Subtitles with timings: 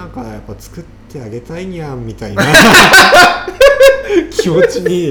[0.00, 2.42] なんかやっぱ作ってあげたいにゃんみたいな。
[4.32, 5.10] 気持ちに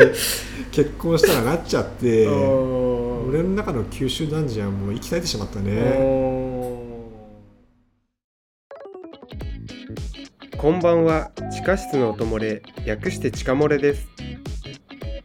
[0.71, 5.95] 結婚したらなっちゃって俺の中の九州男児はもう行き絶えてしまったね。
[10.57, 11.29] こんばんは。
[11.53, 14.07] 地下室の音漏れ略して地下漏れです。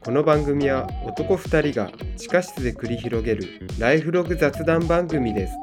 [0.03, 5.55] この番組は男2人が地下室で繰り広げるライフログ雑談番組です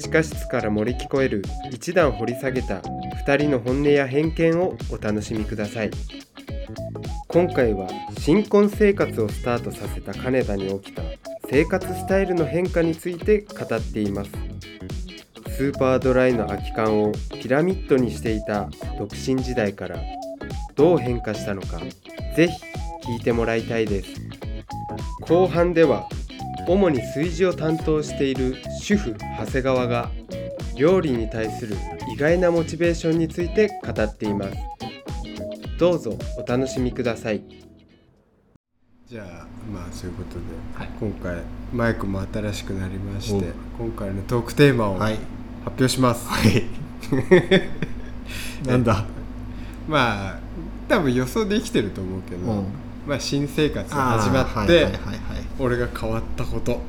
[0.00, 5.90] 地下室から漏れ聞こえる一段掘り下げた2人の本音や偏見をお楽しみください。
[7.28, 7.86] 今回は
[8.18, 11.02] 新婚生活をスタートさせた金田に起きた
[11.50, 14.30] 生活スタイルの変化について語っています。
[15.54, 19.98] スーパードライの空き缶をピラミッドにしていた独身時代から
[20.76, 21.78] どう変化したのか
[22.34, 22.64] ぜひ
[23.06, 24.08] 聞いてもらいたいです。
[25.20, 26.08] 後半では
[26.66, 30.10] 主に炊事を担当している主婦長谷川が
[30.74, 31.76] 料理に対する
[32.12, 34.52] 意外なモチベーションについて語っています。
[35.78, 37.42] どうぞお楽しみください。
[39.06, 40.88] じゃあまあそういうことで、はい。
[40.98, 41.42] 今回
[41.74, 45.14] マイクも新しくなりまして今回のトークテーマをはい。
[45.64, 46.64] 発表します、はい。
[48.66, 49.04] なんだ？
[49.86, 50.38] まあ
[50.88, 52.64] 多分予想できてると思うけど、うん。
[53.06, 54.88] まあ新生活が始まって、
[55.58, 56.80] 俺が変わったこと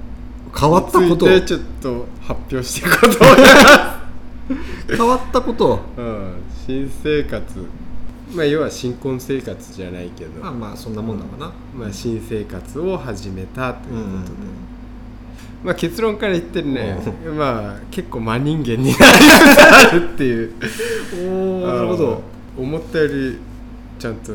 [0.57, 4.01] 変わったことについてちょっと発表していこうと思いま
[4.87, 6.33] 変わったことす、うん、
[6.67, 7.65] 新生活。
[8.33, 11.53] まあ要は新婚生活じゃないけど、まあまあそんなもんだわな。
[11.77, 14.37] まあ、新生活を始めたといううんうんことで、
[15.63, 16.97] まあ、結論から言ってね、
[17.37, 20.53] まあ結構真人間になりつつあるっていう。
[21.29, 22.21] おおなるほど。
[22.57, 23.37] 思ったより
[23.99, 24.31] ちゃんと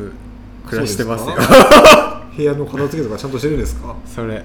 [0.67, 1.35] 暮らしてますよ。
[2.35, 3.95] 部屋の片付けとかちゃんとしてるんですか？
[4.05, 4.43] それ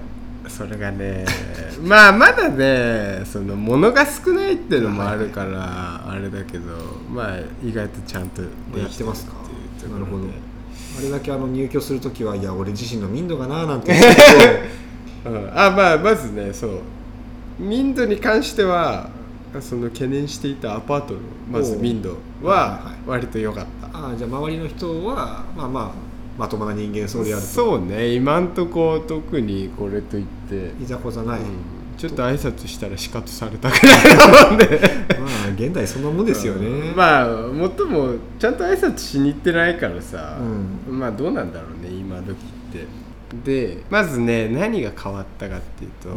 [0.49, 1.25] それがね
[1.83, 6.77] まあまだねその物が少ないっていうのもあるからあれだけど
[7.11, 9.43] まあ意外とちゃんとできてますやってますか。
[9.89, 10.25] なるほど。
[10.99, 13.93] あれだけあの入居するときはいや俺自身の民度がななんて。
[15.25, 16.71] うん、あまあまずねそう。
[17.59, 19.11] 民度に関しては
[19.61, 22.95] その懸念していたアパートのまず民度はいはいははい。
[23.07, 23.87] 割と良かった。
[23.87, 27.49] けどああじゃあ周りの人はまあまあまともな人間そうであると。
[27.49, 31.47] そうね今んとこ特にこれといって、いざこざない、うん。
[31.99, 34.81] ちょっと挨拶したらシカトされたくらいなもんで。
[35.21, 40.39] まあ現代そんなもんですよね、まあもっともちゃんと挨拶しに行ってないからさ、
[40.89, 42.35] うまあどうなんだろうね今時っ
[42.73, 42.87] て。
[43.45, 46.11] でまずね何が変わったかっていうと、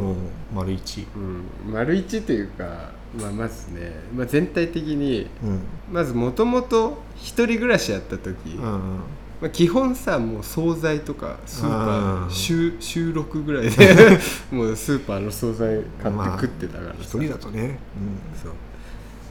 [0.54, 1.06] 丸一。
[1.16, 5.60] うん、丸一というか、まあ、まずね、まあ、全体的にうん。
[5.92, 9.00] まずもともと一人暮らしやった時、うん
[9.42, 12.28] まあ、基本さもう惣菜とかスーパあー。
[12.28, 14.20] ー週週6ぐらいで
[14.52, 17.78] もうスーパーの惣菜買って食ってたからさ、一人だとね、
[18.42, 18.54] そう。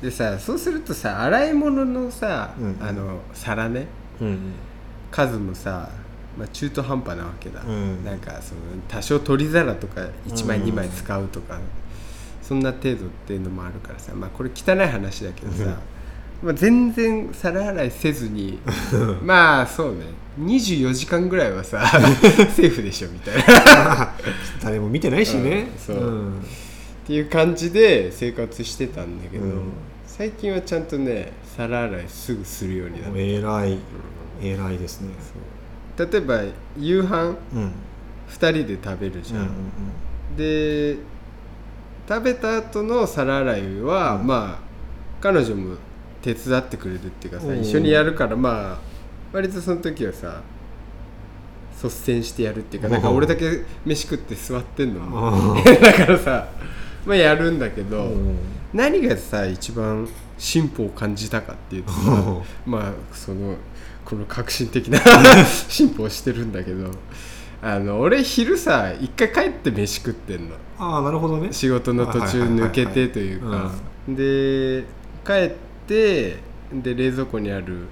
[0.03, 3.87] でさそうするとさ洗い物のさ、うんあの皿ね
[4.21, 4.39] うんうん。
[5.11, 5.89] 数もさ、
[6.39, 8.05] まあ、中途半端なわけだ、うん。
[8.05, 11.59] なんかその多少取り皿とか1枚うん2枚使うとか、
[12.43, 14.13] そんな程度っていうのもあるからさ。
[14.15, 15.79] まあこれ汚い話だけどさ、
[16.45, 18.59] まあ、全然皿洗いせずに
[19.23, 20.03] まあそうね。
[20.39, 21.87] 24時間ぐらいはさ
[22.55, 24.13] セーフでしょみたいな。
[24.63, 25.97] 誰も見てないしね、うんそう。
[25.97, 26.39] ん。
[26.39, 29.53] っていう感じで生活してたんだけど、うん。
[30.07, 33.79] 最近はちゃんとね皿洗いすぐするようになっもうて偉い。
[34.43, 35.11] 偉いですね。
[35.97, 36.43] 例えば
[36.79, 37.73] 夕飯うん。
[38.29, 40.37] 2人で食べるじゃん、うんうん。
[40.37, 40.97] で
[42.09, 44.27] 食べた後の皿洗いは、うん。
[44.27, 44.65] まあ
[45.23, 45.77] 彼女も
[46.25, 47.61] 手伝ってくれるっていうかさうん。
[47.61, 48.79] 一緒にやるからまあ
[49.33, 50.41] 割とその時はさ
[51.83, 56.49] 率先してやるっていうかなんか俺だけ飯食って座ってんのもあ だからさ
[57.05, 58.37] まあやるんだけど、うん。
[58.73, 60.09] 何がさ一番
[60.39, 61.99] 進歩を感じたかっていうとさ
[62.65, 63.57] まあその
[64.07, 64.99] この革新的な
[65.69, 66.91] 進歩をしてるんだけど
[67.63, 70.55] あの俺昼さ一回帰って飯食ってんの。
[70.79, 71.49] ああなるほどね。
[71.53, 73.71] 仕事の途中抜けてというか。
[74.09, 74.85] で
[75.27, 75.53] 帰っ
[75.87, 76.37] て
[76.73, 77.87] で冷蔵庫にある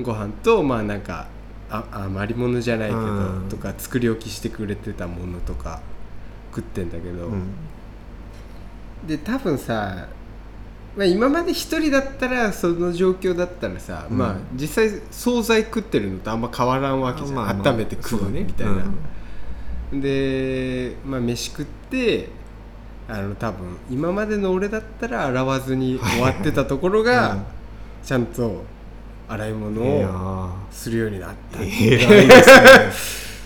[0.00, 1.28] ご飯とまあなんか
[1.70, 3.04] あ余り物じゃないけど、う
[3.44, 3.46] ん。
[3.48, 5.80] とか作り置きしてくれてたものとか
[6.54, 7.42] 食ってんだけど、うん。
[9.06, 10.08] で多分さ、
[10.96, 14.18] まあ、今まで一人だったらその状況だったらさ、うん。
[14.18, 18.82] まあ実際惣菜食ってるのとあんま変わらんわけじゃん、まあまあ温めて食そうねみたいな、
[20.00, 22.28] で、まあ、飯食って
[23.12, 27.42] あの多分今までの俺だったら洗わずに終わってたところが、うん
[28.02, 28.64] ちゃんと
[29.28, 30.50] 洗い物をー。
[30.72, 32.64] するようになった、偉いですね。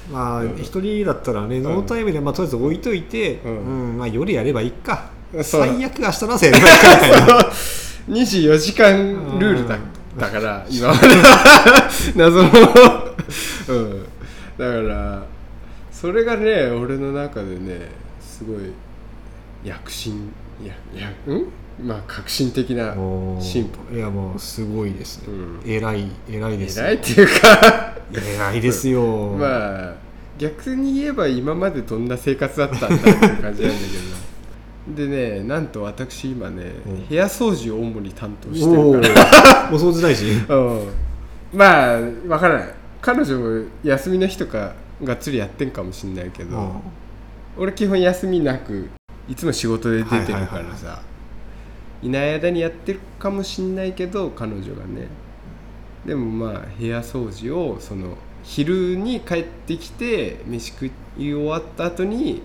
[0.13, 3.89] まあ一人だったらねノータイムでまあとりあえず置いといてうん。
[3.91, 3.99] うん。
[3.99, 5.11] まあ夜やればいいか。
[5.43, 6.95] 最悪明日の朝やればいいか。
[6.95, 7.51] みたいな
[8.09, 9.79] 24時間ルールだっ
[10.19, 11.09] たから今まで
[12.15, 12.51] 謎の。
[13.69, 14.07] うん。
[14.59, 15.23] だから
[15.91, 17.91] それがね俺の中でね
[18.21, 18.73] すごい
[19.65, 20.33] 躍進
[20.63, 21.47] ややうん？
[21.87, 22.95] まあ革新的な
[23.41, 23.95] 進歩。
[23.97, 27.95] いやもうすごいですね、うん、偉い偉いです偉いっていうか。
[28.13, 29.03] 偉いですよ。
[29.37, 29.95] まあ
[30.39, 33.75] 逆に言えば今までどんな生活だったんだっていう感じなんだけど。
[34.95, 39.71] でねなんと私今ね、うん、部屋掃除を主に担当してるから。
[39.73, 40.45] お掃除大臣？
[40.49, 41.59] うん。
[41.59, 42.75] まあ分からない。
[43.01, 46.71] 彼女も休みの日とかがっつりやってんかもしんないけど、うん、
[47.59, 48.89] 俺基本休みなく
[49.29, 51.03] いつも仕事で出てるからさ、
[52.03, 55.09] いない間にやってるかもしんないけど彼女がね。
[56.07, 62.43] でもまあ部屋掃除をその昼に帰ってきて飯食い終わった後に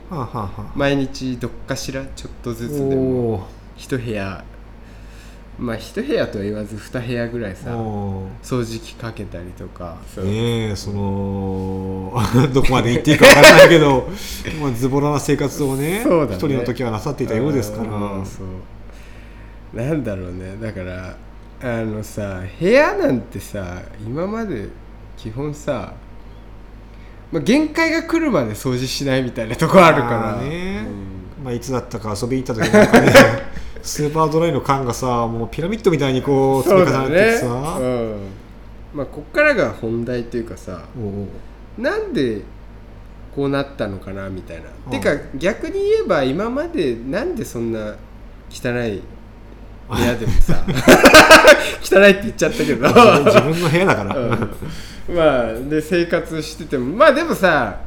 [0.76, 4.46] 毎日どっかしらちょっとずつでも一部屋
[5.60, 12.14] まあ一部屋とは言わず二部屋ぐらいさ掃除機かけたりとかねえその
[12.54, 14.10] どこまで行っていいか分からないけど
[14.62, 17.90] まあズボラな生活をね一、ね、人の時はなさっていたようですから。
[18.26, 19.78] そう。
[19.78, 20.58] なんだろうね。
[20.60, 21.16] だから
[21.62, 24.70] あのさ部屋なんてさ今まで
[25.18, 25.94] 基本さ、
[27.32, 30.86] まあ、限界が来るまで掃除しないみたいなとこあるからね、
[31.38, 33.12] うん、まあ、いつだったか遊びに行った時なんかね
[33.82, 38.28] スーパードライの缶がさもうピラミッドみたいにこう積み重なっててさ、ねうん、
[38.94, 40.86] まあ、こっからが本題っていうかさ
[41.78, 42.42] なんで
[43.36, 44.70] こうなったのかなみたいな。
[44.92, 47.96] てか逆に言えば今までなんでそんな
[48.50, 49.02] 汚い
[49.88, 50.64] 部屋でもさ
[51.82, 52.88] 汚いって言っちゃったけど。
[52.88, 55.16] 自分の部屋だから、うん。
[55.16, 56.96] まあで生活してても。
[56.98, 57.80] まあでもさ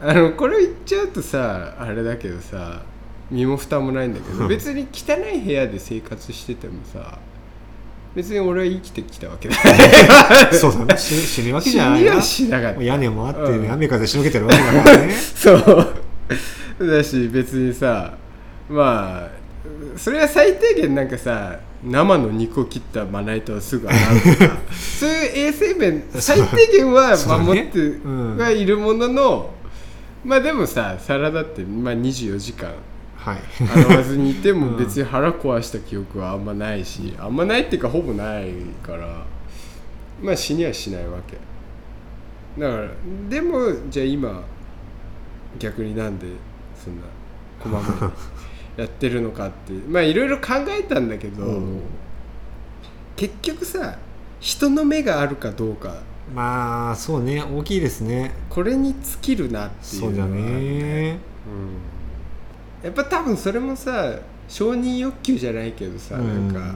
[0.00, 2.82] あのこれ言っちゃうとさあれだけどさ
[3.30, 7.18] 身も蓋もないんだけど別に汚い部屋で生活しててもさ
[8.14, 9.56] 別に俺は生きてきたわけだ。
[10.50, 10.96] そうだね。
[10.96, 12.22] 死ぬわけじゃないな。
[12.22, 12.82] しなかった。
[12.82, 15.12] 屋根もあって、ね、雨風しのげてるわけだからね。
[15.12, 15.96] そう。
[16.80, 18.14] だし別にさ
[18.68, 27.78] まあそれは最低限なんかさ生の肉を切ったまな板をすぐ洗うとか そういう衛生面最低限は守って
[28.42, 29.50] はいるものの、
[30.24, 32.70] まあでもさサラダって、まあ、24時間
[33.34, 38.52] 洗わずにいても別に腹壊した記憶はあんまないし、あんまないっていうかほぼない
[38.82, 39.24] から
[40.22, 41.36] まあ死にはしないわけ。
[42.60, 42.88] だから
[43.28, 43.58] でも
[43.90, 44.44] じゃあ今
[45.58, 46.26] 逆になんで
[46.82, 47.02] そんな
[47.60, 48.12] こまめに
[48.76, 51.80] やってるのかって まあいろいろ考えたんだけど、うん、
[53.16, 53.98] 結局さ
[54.40, 56.02] 人の目があるかどうか。
[56.34, 57.42] まあそうね。
[57.42, 58.32] 大きいですね。
[58.50, 60.42] これに尽きるなっていうそうだね、う
[61.14, 61.18] ん、
[62.86, 64.18] やっぱ多分それもさ
[64.48, 66.74] 承認欲求じゃないけどさ、うん、なんか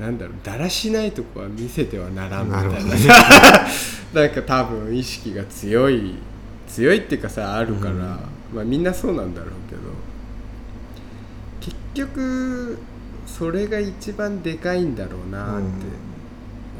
[0.00, 2.70] なんだろうだらしないとこは見せてはならんみたいな。
[2.70, 2.90] な、ね、
[4.14, 6.14] なんか多分意識が強い
[6.68, 9.82] 強いっていうかさあるから、うん、まあみんなそうなんだろうけど
[11.98, 12.78] 局
[13.26, 15.66] それが一番でかいんだろうなって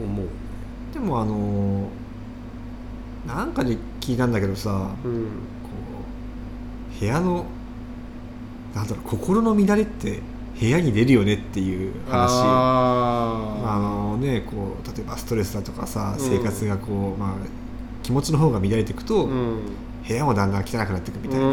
[0.00, 0.29] 思う、う
[0.91, 1.88] ん、でもあの
[3.26, 5.29] なんかで聞いたんだけどさ、うん、こ
[6.97, 7.44] う部屋の
[8.78, 10.20] なんだろう心の乱れって
[10.58, 12.42] 部屋に出るよねっていう話。
[12.44, 17.32] ああのねこう例えばストレスだとかさ生活がこう、うん、まあ、
[18.02, 19.61] 気持ちの方が乱れていくと、うん、
[20.06, 21.47] 部屋もだんだん汚くなっていくみたいな、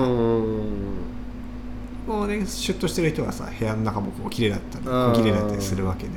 [2.07, 6.11] こうねシュッとしてる人はさ部屋の中もこう綺麗だったり小綺麗だったりするわけで、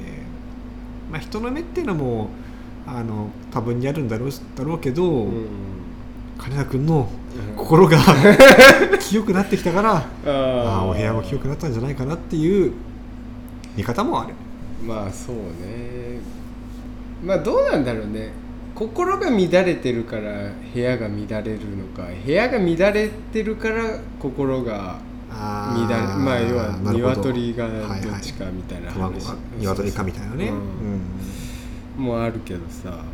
[1.10, 2.28] まあ、人の目っていうのも
[2.86, 5.46] あの多分にあるんだろうだろうけど、うん、
[6.38, 7.08] 金田君の
[7.56, 7.98] 心が
[9.00, 12.72] 清くなってきたからああお部屋も清くなったんじゃないかなっていう
[13.76, 14.34] 見方もある。
[14.86, 16.20] まあそうね。
[17.24, 18.30] まあどうなんだろうね。
[18.74, 22.08] 心が乱れてるから部屋が乱れるのか。
[22.24, 24.98] 部屋が乱れてるから心が
[25.30, 26.78] 乱れまあ要は
[27.12, 30.52] 鶏がどっちかみたいな話、はいはい、鶏かみたいなね、
[31.98, 33.04] うん、もあるけどさ、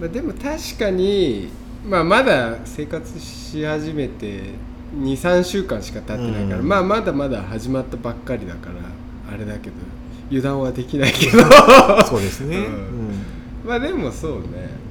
[0.00, 1.48] まあ、でも確かに、
[1.86, 4.50] まあ、まだ生活し始めて
[4.98, 9.76] 23週間しか経ってないから、うん、まあまだまだ始まったばっかりだからあれだけど
[10.28, 11.42] 油断はできないけど。
[12.06, 14.84] そうですね、うん、まあでもそうね。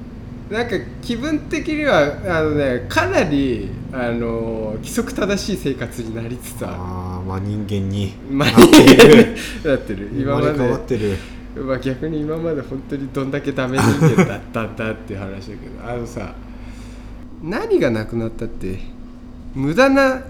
[0.50, 6.74] なんか気分的にはあのねかなりあの規則正しい生活になりつつある。
[6.76, 8.14] あまあ人間に。
[8.30, 10.10] なってるなってる。
[10.14, 10.58] 今まで。
[10.58, 11.16] 変わってる
[11.60, 16.34] まあ逆に今まで本当にどんだけダメ人間だったんだっていう話だけど あのさ
[17.42, 18.78] 何がなくなったって
[19.54, 20.22] 無駄な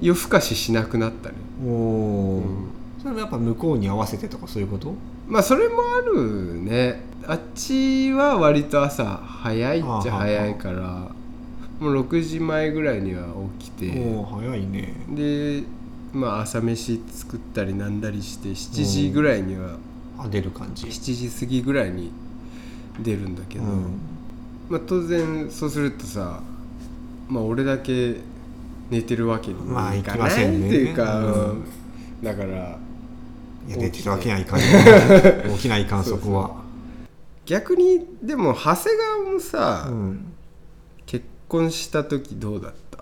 [0.00, 1.34] 夜更かししなくなったね。
[1.64, 2.68] おお、うん。
[3.02, 4.94] それもやっぱ向こうに合わせてとかそういうこと？
[5.28, 7.02] まあそれもあるね。
[7.26, 11.10] あっちは割と朝早いっちゃ早いから
[11.80, 13.26] もう6時前ぐらいには
[13.60, 14.00] 起きて。
[14.14, 14.94] おお早いね。
[15.10, 15.62] で
[16.12, 19.76] まあ朝飯作ったりなんだりして7時ぐらいには
[20.18, 20.86] あ出る感じ。
[20.86, 22.10] 7時過ぎぐらいに
[23.00, 23.98] 出るんだけど、うん。
[24.68, 26.40] まあ、当然そうするとさ
[27.28, 28.16] まあ俺だけ
[28.90, 30.68] 寝てるわけにもまあいかないってせんね。
[30.68, 31.64] いうか、うん。
[32.22, 32.78] だから
[33.68, 34.66] いや出てるわけにはいかんよ
[35.56, 36.62] 起きない観測は
[37.46, 40.32] 逆にでも長谷川もさ、うん。
[41.06, 42.98] 結婚した時どうだった？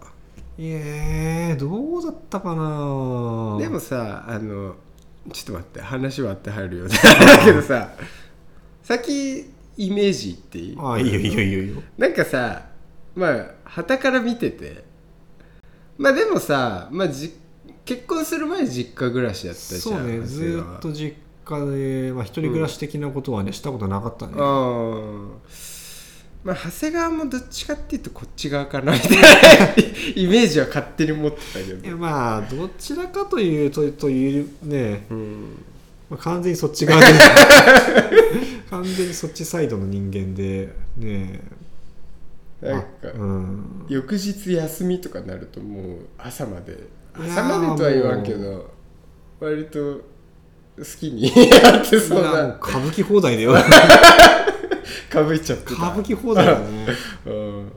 [0.59, 4.75] いえー、どうだったかなでもさあの
[5.33, 6.97] ちょっと待って話割って入るようだ
[7.45, 7.93] けどさ
[8.83, 10.79] 先イメージ言っていい？
[10.81, 11.63] あいいよいいよいいよ。
[11.63, 12.67] いいよなんかさ
[13.15, 14.85] まあ旗から見てて。
[15.99, 17.33] まあでもさ、まあ、じ
[17.87, 25.29] 結婚する前実家暮らしだったじゃんそうねずーっと実家で、まあ、一人暮らし的なことはね、したことなかったねあー
[26.47, 29.19] まあ長谷川もどっちかっていうとこっち側かなみたいな
[30.15, 31.85] イメージは勝手に持ってたけど。
[31.85, 35.65] いやまあどちらかというとというね、うん。
[36.09, 37.07] まあ、完全にそっち側で。
[38.71, 41.41] 完全にそっちサイドの人間でね。
[42.63, 43.85] なんかあうん。
[43.89, 46.79] 翌日休みとかなるともう朝まで。
[47.13, 48.71] 朝までとは言わんけど
[49.41, 52.57] 割と好きにやってそうな。
[52.63, 53.57] 歌舞伎放題だよ
[55.11, 55.73] かぶいちゃってた。
[55.75, 56.87] 歌舞伎放題だね。
[57.27, 57.73] うん。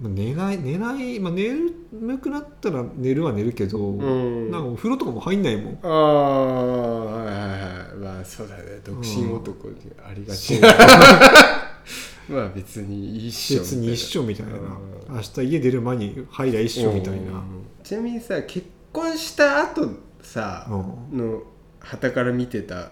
[0.00, 4.50] まあ寝ない寝ない、まあ、寝る眠くなったら寝るは寝るけど、うん。
[4.50, 5.78] なんかお風呂とかも入んないもん。
[5.82, 7.96] ああはいはいはい。
[7.96, 8.62] まあそうだね。
[8.84, 10.54] 独身男にありがち。
[10.54, 10.62] そう。
[10.62, 10.76] な、
[12.30, 14.52] まあ別に一緒別に一緒みたいな。
[14.52, 14.56] う
[15.12, 15.16] ん。
[15.16, 17.42] 明日家出る前に入りゃ一緒みたいな、
[17.82, 19.88] ちなみにさ結婚した後
[20.22, 20.66] さ
[21.12, 21.18] うん。
[21.18, 21.42] の
[21.80, 22.90] 旗から見てた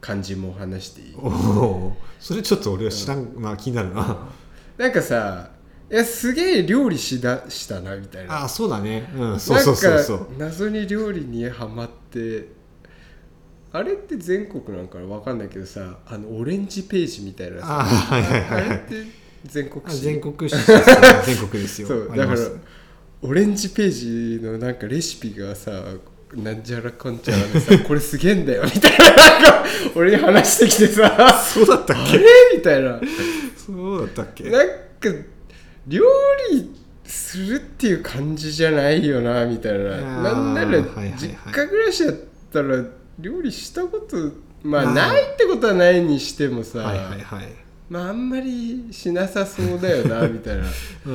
[0.00, 1.14] 感じも話していい。
[1.16, 4.28] おおそれちょっと俺は知らん、まあ気になるな。
[4.76, 5.50] なんかさ
[5.90, 8.44] いやすげえ料理しだしたなみたいな。
[8.44, 9.10] あそうだね。
[9.14, 10.28] うんそうそうそうそう。
[10.38, 12.48] 謎に料理にハマって
[13.72, 18.66] あれって全国なんかわかんないけどさあのオレンジページみたいなさあはいはいはいはい。
[18.66, 18.94] あれって
[19.44, 21.88] 全国あ紙全国紙全国ですよ。
[21.88, 22.38] そうだから
[23.22, 25.70] オレンジページのなんかレシピがさ
[26.34, 29.64] なんちゃらかんちゃらでさ これすげえんだよみたいななんか
[29.96, 32.20] 俺に話してきてさそうだったっあれ？
[32.56, 33.00] みたいな。
[33.56, 34.44] そうだったっけ？
[34.50, 34.72] なんか
[35.88, 36.04] 料
[36.52, 36.70] 理
[37.04, 39.96] するっていう感じじゃないよなみたいな。
[40.22, 40.78] なんなら
[41.16, 42.16] 実家暮らしだっ
[42.52, 42.84] たら
[43.18, 44.16] 料理したこと
[44.62, 47.48] まあまあないってことはないにしてもさ、はいはいはい。
[47.88, 50.62] まああんまりしなさそうだよなみたいな。
[51.06, 51.10] う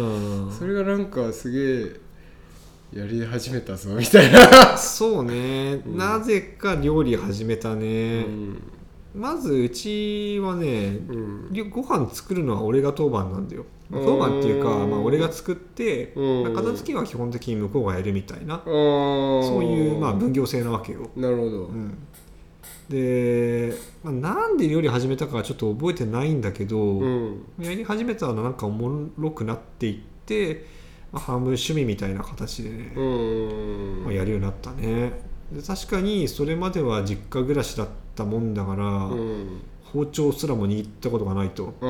[0.50, 0.52] ん。
[0.58, 1.92] それがなんかすげえ
[2.94, 5.98] やり始めたぞみたいな、そうね、うん。
[5.98, 8.62] なぜか料理始めたうね、ん。
[9.14, 11.48] まずうちはねうん。
[11.52, 13.66] りご飯作るのは俺が当番なんだよ。
[13.92, 14.06] うん。
[14.06, 16.14] 当番っていうか、まあ、俺が作って、
[16.56, 21.98] 片付けは基本的に向こうがやるみたいな、そそういう、まあ、分業制なわけよ、なるほど、うん、
[22.90, 23.74] で、
[24.04, 27.46] まあ、なんで料理始めたかはちょっと覚えてないんだけど、うん。
[27.60, 30.66] やり始めたらなんかおもろくなっていって、
[31.16, 34.04] まあ、半分趣味みたいな形でね、うん。
[34.04, 35.14] まあ、やるようになったね。
[35.50, 39.62] で確かにそれまでは実家暮らしだったもんだから、うん。
[39.94, 41.90] 包丁すらも握ったことがないと、う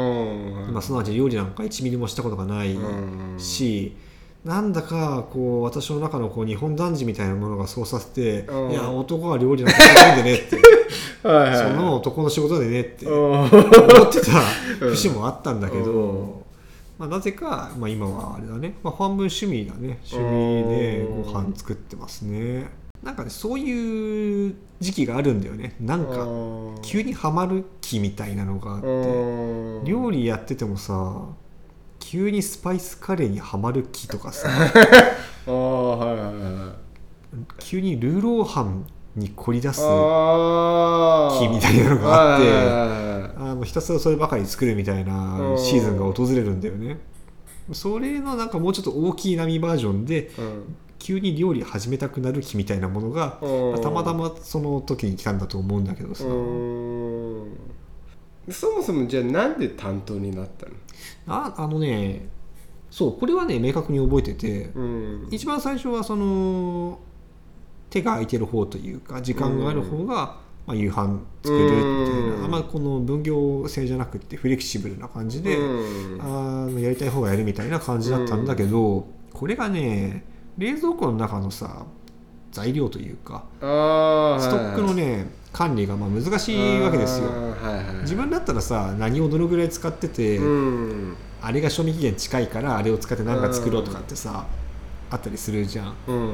[0.70, 0.72] ん。
[0.72, 3.40] まあ、すなわち料理なんか1ミリもしたことがないうん。
[3.40, 3.96] し、
[4.44, 8.72] なんだかこう私の中のこう日本男児みたいなものがそうさせて、うん。
[8.72, 10.58] いや男は料理なんかしないんでねって。
[11.28, 11.58] はいはい。
[11.58, 13.32] その男の仕事でねってうん。
[13.32, 13.50] 思っ
[14.12, 14.40] てた
[14.82, 16.45] 節もあったんだけど、うん
[16.98, 20.00] まあ、なぜか、まあ、今はあれだね、まあ、半分趣味だね。
[20.12, 22.70] 趣味でご飯作ってますね。
[23.04, 25.76] なんかねそういう時期があるんだよね。
[25.80, 26.28] なんか
[26.82, 29.90] 急にはまる気みたいなのがあって。
[29.90, 31.28] 料理やっててもさ
[32.00, 34.50] 急にスパイスカレーにはまる気とかさ。
[35.48, 36.86] ああはいはいはい
[37.60, 38.86] 急にルーローハン
[39.16, 42.46] に凝り出す気みたいなのがあって
[43.66, 45.58] ひたすらそればかり作るみたいなうん。
[45.58, 47.00] シーズンが訪れるんだよね。
[47.74, 50.76] それのなんかもうちょっと大きい波バージョンでうん。
[50.98, 53.82] 急に料理始めたくなる気みたいなものがうん。
[53.82, 56.24] たまたまその時に来たんだと思うんだけどさ。
[56.26, 57.58] うん。
[58.50, 60.74] そもそもじゃあなんで担当になったの？
[61.28, 62.30] ああのね
[62.92, 65.28] そうこれはね明確に覚えててうん。
[65.32, 67.00] 一番最初はその
[67.90, 72.44] 手が空いてる方というか時間がある方が、まあ、夕飯作るみたいな、うん。
[72.46, 76.22] あんまこの分業制じゃなくてフレキシブルな感じで、うん。
[76.22, 80.26] あのやりたい方がやるみたいな感じだったんだけど、これがね
[80.58, 81.86] 冷蔵庫の中のさ
[82.52, 87.30] 材料というかあストックのね管理がまあ難しいわけですよ。
[88.02, 91.16] 自分だったらさ何をどのぐらい使ってて、うん。
[91.42, 94.48] あれが賞味期限近いからあれを使って何か作ろうとかってさ、
[95.16, 96.34] あったりするじゃん、うん。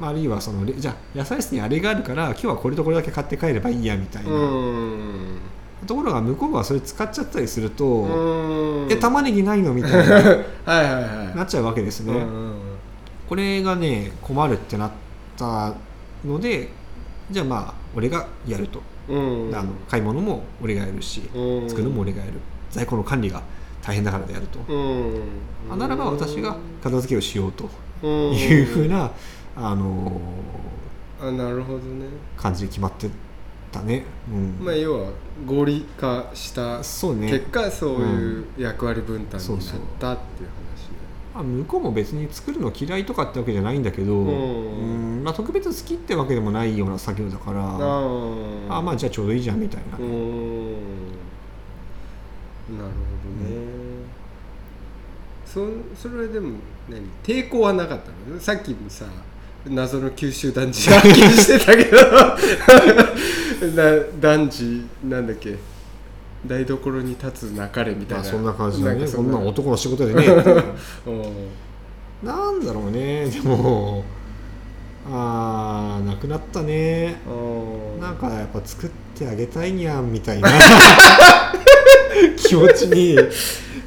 [0.00, 5.38] まあ、あるいはそのれじゃあ野菜室にあれがあるから今日はこれとこれだけ買って帰ればいいやみたいな、うん。
[5.86, 8.92] ところが向こうがそれ使っちゃったりすると、うん。
[8.92, 11.36] え玉ねぎないのみたいな はいはいはい。
[11.36, 12.52] なっちゃうわけですね、うん
[13.28, 14.90] これがね困るってなっ
[15.38, 15.72] た
[16.22, 16.68] ので
[17.30, 19.18] じゃあまあ俺がやると、う
[19.50, 19.54] ん。
[19.54, 21.68] あの買い物も俺がやるし、うん。
[21.68, 22.32] 作るのも俺がやる。
[22.70, 23.42] 在庫の管理が
[23.82, 25.22] 大変だからでやると、うん。
[25.70, 27.64] あならば私が片付けをしようと。
[27.64, 27.70] うん
[28.06, 29.10] いうふうな、
[29.56, 30.20] あの
[31.20, 32.06] あなるほどね。
[32.36, 33.08] 感じで決まって
[33.70, 34.64] たね、うん。
[34.64, 35.10] まあ要は
[35.46, 37.30] 合理化したそうね。
[37.30, 40.18] 結果そういう役割分担になったっていう話ね。
[41.34, 44.26] まあ向こうも別に作るの嫌いとかってわけじゃないんだけど、ん。
[44.26, 45.24] うん。
[45.24, 50.72] まあ、特別好きってわけでもないような作業だからああまあじゃあちょうどいいじゃんみたいな、うん。
[52.76, 52.88] なるほ
[53.44, 53.56] どね、
[55.46, 55.64] そ
[55.96, 56.56] それでも
[56.88, 57.00] 何？
[57.22, 59.06] 抵抗はなかったのさっきもさ
[59.66, 61.98] 謎の九州男児発見してたけど。
[63.76, 63.82] な
[64.20, 65.56] 男児なんだっけ？
[66.44, 69.06] 台所に立つなかれみたいな、まあ、そんな感じだね。
[69.06, 70.24] かこんな男の仕事でね。
[71.06, 71.22] うん。
[72.26, 73.26] なんだろうね。
[73.26, 74.02] でも
[75.08, 77.20] あーなくなったね。
[77.28, 78.00] うん。
[78.00, 80.50] なんかやっぱ作ってあげたいにゃんみたいな。
[82.36, 83.16] 気持ちに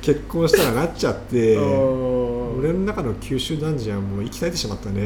[0.01, 1.55] 結婚したらなっちゃって。
[1.55, 2.14] うん
[2.57, 5.01] 俺の中の九州男児はもう生き絶えてしまったね。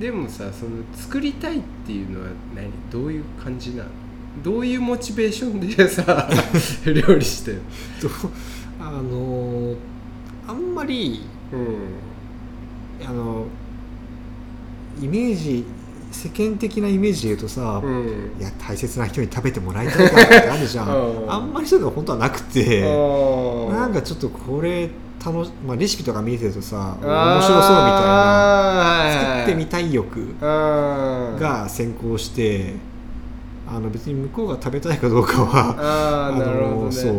[0.00, 2.70] でもさその作りたいっていうのは何？
[2.90, 3.90] どういう感じなの？
[4.42, 6.28] どういうモチベーションでさ
[6.86, 7.60] 料理してる
[8.00, 8.08] と
[8.80, 9.74] あの
[10.48, 11.76] あんまりうん。
[13.04, 13.46] あの
[15.00, 15.64] イメージ
[16.12, 18.32] 世間的なイメージで言うとさ、うん。
[18.38, 20.88] いや大切な人に食べてもらいたいからってあるじゃん。
[21.24, 21.32] うん。
[21.32, 22.82] あんまりそういうの本当はなくて
[23.70, 24.90] ななんかちょっとこれ
[25.24, 32.74] 楽し、まあ、レシピとか見てるとさ面白そうみたいなな作ってみたい欲がが先行して
[33.68, 36.92] あの別に向こうが食べたいかどうかはああなるほどね。
[36.92, 37.14] そう。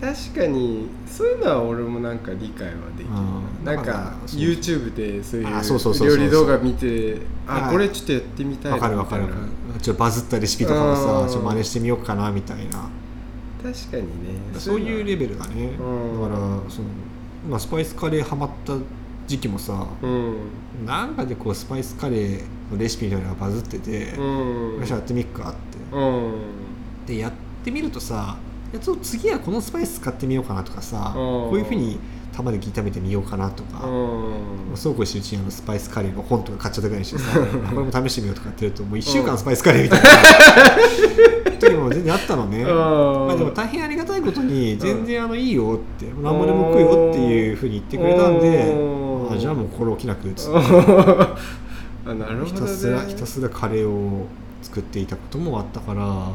[0.00, 3.64] 確かにそういうのは俺もなんか理解はできるうん。
[3.64, 7.72] なんか YouTube でそういう料理動画見てあはい。
[7.72, 9.24] これちょっとやってみたいなわかるわかる
[9.80, 11.28] ちょっとバズったレシピとかをさうん。
[11.28, 12.88] ちょっと真似してみようかなみたいな。
[13.62, 14.08] 確かにね。
[14.58, 15.72] そういうレベベルだね。
[15.78, 16.22] だうん。
[16.22, 16.36] から
[16.70, 16.88] その、
[17.48, 18.74] まあ、スパイスカレーハマった
[19.26, 20.36] 時期もさうん。
[20.86, 24.80] なんかでこうスパイスカレーのレシピみたいなのがバズってて、うん。
[24.80, 25.96] よしやってみっかって。
[25.96, 26.34] うん。
[27.06, 27.32] でやっ
[27.64, 28.36] てみるとさ
[28.72, 31.14] やつを次はこのスパイス使ってみようかなとかさ、うん。
[31.14, 31.98] こういうふうに
[32.32, 34.76] 玉ねぎ炒めてみようかなとか、うん。
[34.76, 40.08] そうこうしてるうちにあのスパイスカレーの本とか買っちゃったぐらいにしてさこれも試してみようとかってやるともう1週間スパイスカレーみたいな。
[41.58, 49.32] 時も全然あったのね、まあ、でも大変ありがたいことに全然あのいいよって何もでも食うよっていうふうに言ってくれたんでうん。
[49.32, 50.58] あじゃあもう心置きなくっつって。
[52.06, 52.46] あなるほどね。
[52.46, 54.26] ひたすらひたすらカレーを
[54.62, 56.32] 作っていたこともあったから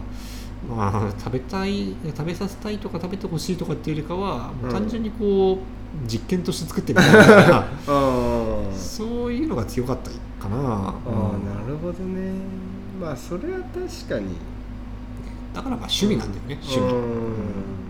[0.70, 5.58] まあ食べたい食べさせたいとか食べてほしいとかっていうよりかはもう単純にこう
[6.08, 7.68] 実験として作ってみたいな。
[7.88, 10.10] あそういうのが強かった
[10.42, 10.58] かな。
[10.58, 12.32] あなるほどね。
[13.00, 14.36] まあそれは確かに。
[15.54, 16.94] だからまあ趣味なんだよね趣味。
[16.94, 17.83] うん